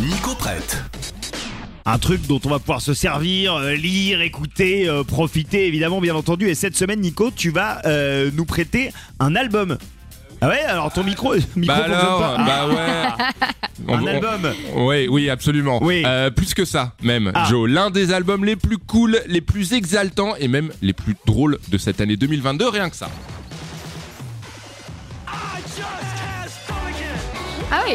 [0.00, 0.82] Nico prête.
[1.84, 6.14] Un truc dont on va pouvoir se servir, euh, lire, écouter, euh, profiter évidemment bien
[6.16, 6.48] entendu.
[6.48, 9.78] Et cette semaine Nico, tu vas euh, nous prêter un album.
[10.40, 12.36] Ah ouais, alors ton micro, micro Bah fonctionne alors, pas.
[12.38, 13.88] Ah, bah ouais.
[13.94, 14.52] Un on- album.
[14.74, 15.78] Oui, oui, absolument.
[15.82, 16.02] Oui.
[16.04, 17.46] Euh, plus que ça, même, Ah.
[17.48, 17.70] Joe.
[17.70, 21.78] L'un des albums les plus cool, les plus exaltants et même les plus drôles de
[21.78, 23.08] cette année 2022, rien que ça.
[27.70, 27.94] Ah oui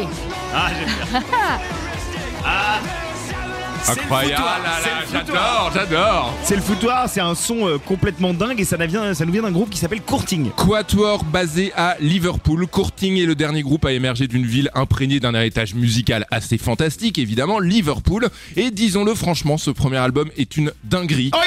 [0.54, 1.20] Ah j'aime bien.
[2.44, 3.11] Ah.
[3.84, 5.72] C'est le Incroyable, ah là c'est là, le foutoir.
[5.72, 6.34] j'adore, j'adore.
[6.44, 9.32] C'est le foutoir, c'est un son euh, complètement dingue et ça, nous vient- ça nous
[9.32, 10.50] vient d'un groupe qui s'appelle Courting.
[10.52, 15.34] Quatuor basé à Liverpool, Courting est le dernier groupe à émerger d'une ville imprégnée d'un
[15.34, 18.28] héritage musical assez fantastique, évidemment, Liverpool.
[18.56, 21.30] Et disons-le franchement, ce premier album est une dinguerie.
[21.34, 21.38] Oh,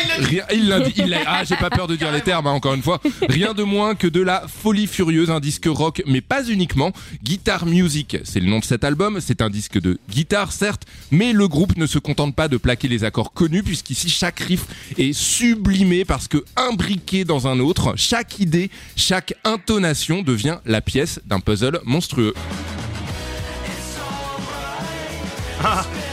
[0.68, 2.84] l'a dit, il l'a- Ah, j'ai pas peur de dire les termes, hein, encore une
[2.84, 3.00] fois.
[3.30, 6.92] Rien de moins que de la folie furieuse, un disque rock, mais pas uniquement.
[7.24, 9.20] Guitar Music, c'est le nom de cet album.
[9.22, 12.88] C'est un disque de guitare, certes, mais le groupe ne se contente pas de plaquer
[12.88, 14.66] les accords connus, puisqu'ici chaque riff
[14.98, 21.20] est sublimé parce que imbriqué dans un autre, chaque idée, chaque intonation devient la pièce
[21.26, 22.34] d'un puzzle monstrueux.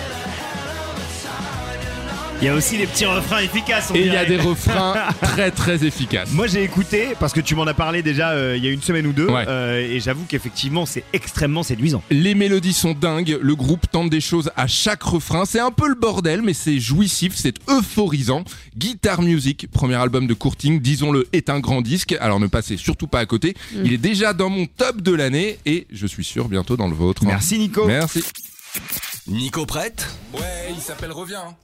[2.43, 3.91] Il y a aussi des petits refrains efficaces.
[3.93, 6.33] on Et il y a des refrains très très efficaces.
[6.33, 8.83] Moi j'ai écouté parce que tu m'en as parlé déjà euh, il y a une
[8.83, 9.45] semaine ou deux Ouais.
[9.47, 12.03] euh, et j'avoue qu'effectivement c'est extrêmement séduisant.
[12.11, 15.87] Les mélodies sont dingues, le groupe tente des choses à chaque refrain, c'est un peu
[15.89, 18.43] le bordel mais c'est jouissif, c'est euphorisant.
[18.77, 23.07] Guitar Music, premier album de Courting, disons-le, est un grand disque, alors ne passez surtout
[23.07, 23.55] pas à côté.
[23.85, 26.95] Il est déjà dans mon top de l'année et je suis sûr bientôt dans le
[26.97, 27.25] vôtre.
[27.25, 27.87] Merci Nico.
[27.87, 28.25] Merci.
[29.29, 30.09] Nico prête?
[30.35, 30.41] Ouais,
[30.75, 31.55] il s'appelle Reviens.